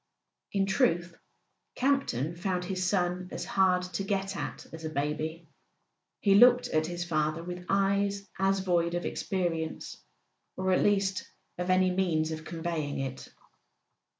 In 0.51 0.65
truth, 0.65 1.15
Campton 1.75 2.35
found 2.35 2.65
his 2.65 2.83
son 2.83 3.29
as 3.31 3.45
hard 3.45 3.83
to 3.83 4.03
get 4.03 4.35
at 4.35 4.65
as 4.73 4.83
a 4.83 4.89
baby; 4.89 5.47
he 6.21 6.33
looked 6.33 6.69
at 6.69 6.87
his 6.87 7.05
father 7.05 7.43
with 7.43 7.67
eyes 7.69 8.27
as 8.39 8.61
void 8.61 8.95
of 8.95 9.05
experience, 9.05 10.03
or 10.57 10.71
at 10.71 10.81
least 10.81 11.29
of 11.59 11.69
any 11.69 11.91
means 11.91 12.31
of 12.31 12.43
conveying 12.45 12.97
it. 12.97 13.31